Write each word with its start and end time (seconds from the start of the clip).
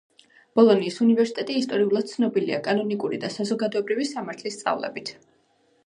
ბოლონიის 0.59 0.95
უნივერსიტეტი 1.07 1.57
ისტორიულად 1.59 2.09
ცნობილია 2.13 2.63
კანონიკური 2.69 3.21
და 3.27 3.31
საზოგადოებრივი 3.37 4.09
სამართლის 4.17 4.61
სწავლებით. 4.61 5.15